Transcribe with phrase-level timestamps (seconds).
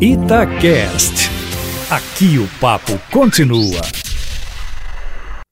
[0.00, 1.28] Itacast.
[1.90, 3.80] Aqui o papo continua.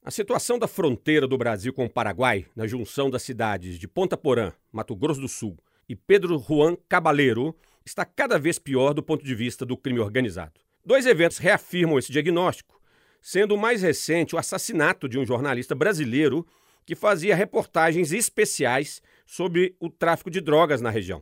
[0.05, 4.15] A situação da fronteira do Brasil com o Paraguai, na junção das cidades de Ponta
[4.15, 5.57] Porã, Mato Grosso do Sul,
[5.89, 7.53] e Pedro Juan Cabaleiro,
[7.85, 10.61] está cada vez pior do ponto de vista do crime organizado.
[10.85, 12.79] Dois eventos reafirmam esse diagnóstico,
[13.21, 16.47] sendo o mais recente o assassinato de um jornalista brasileiro
[16.85, 21.21] que fazia reportagens especiais sobre o tráfico de drogas na região.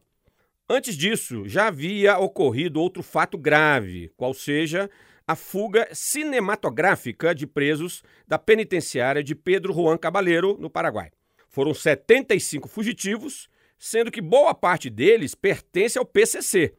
[0.68, 4.90] Antes disso, já havia ocorrido outro fato grave, qual seja
[5.28, 11.12] a fuga cinematográfica de presos da penitenciária de Pedro Juan Cabaleiro, no Paraguai.
[11.48, 16.76] Foram 75 fugitivos, sendo que boa parte deles pertence ao PCC.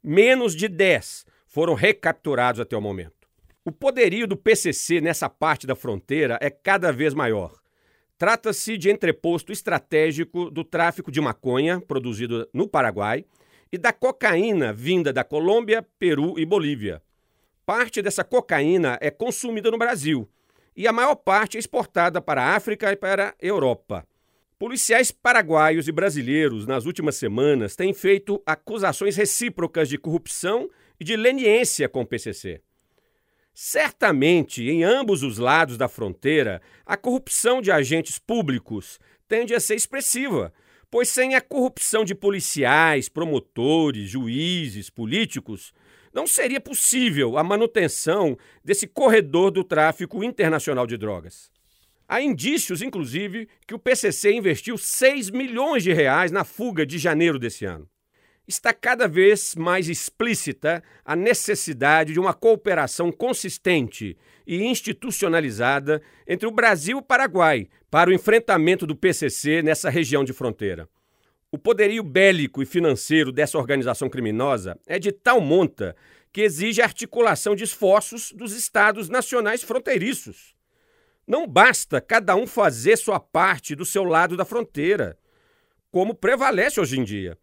[0.00, 3.28] Menos de 10 foram recapturados até o momento.
[3.64, 7.52] O poderio do PCC nessa parte da fronteira é cada vez maior.
[8.18, 13.24] Trata-se de entreposto estratégico do tráfico de maconha produzido no Paraguai
[13.72, 17.00] e da cocaína vinda da Colômbia, Peru e Bolívia.
[17.64, 20.28] Parte dessa cocaína é consumida no Brasil
[20.76, 24.04] e a maior parte é exportada para a África e para a Europa.
[24.58, 31.14] Policiais paraguaios e brasileiros, nas últimas semanas, têm feito acusações recíprocas de corrupção e de
[31.14, 32.60] leniência com o PCC.
[33.60, 39.74] Certamente, em ambos os lados da fronteira, a corrupção de agentes públicos tende a ser
[39.74, 40.54] expressiva,
[40.88, 45.72] pois sem a corrupção de policiais, promotores, juízes, políticos,
[46.14, 51.50] não seria possível a manutenção desse corredor do tráfico internacional de drogas.
[52.06, 57.40] Há indícios, inclusive, que o PCC investiu 6 milhões de reais na fuga de janeiro
[57.40, 57.88] desse ano
[58.48, 66.50] está cada vez mais explícita a necessidade de uma cooperação consistente e institucionalizada entre o
[66.50, 70.88] Brasil e o Paraguai para o enfrentamento do PCC nessa região de fronteira.
[71.52, 75.94] O poderio bélico e financeiro dessa organização criminosa é de tal monta
[76.32, 80.54] que exige a articulação de esforços dos estados nacionais fronteiriços.
[81.26, 85.18] Não basta cada um fazer sua parte do seu lado da fronteira,
[85.90, 87.36] como prevalece hoje em dia.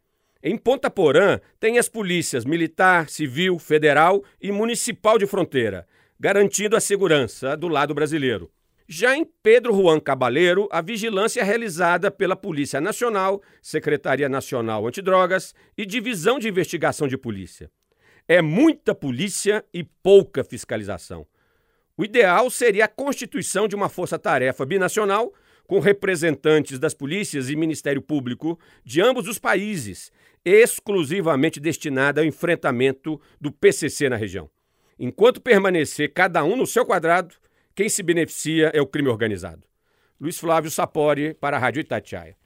[0.43, 5.87] Em Ponta Porã, tem as polícias militar, civil, federal e municipal de fronteira,
[6.19, 8.51] garantindo a segurança do lado brasileiro.
[8.87, 15.55] Já em Pedro Juan Cabaleiro, a vigilância é realizada pela Polícia Nacional, Secretaria Nacional Antidrogas
[15.75, 17.71] e Divisão de Investigação de Polícia.
[18.27, 21.25] É muita polícia e pouca fiscalização.
[21.97, 25.33] O ideal seria a constituição de uma força-tarefa binacional
[25.67, 30.11] com representantes das polícias e Ministério Público de ambos os países,
[30.43, 34.49] exclusivamente destinada ao enfrentamento do PCC na região.
[34.97, 37.35] Enquanto permanecer cada um no seu quadrado,
[37.73, 39.63] quem se beneficia é o crime organizado.
[40.19, 42.37] Luiz Flávio Sapori, para a Rádio Itatiaia.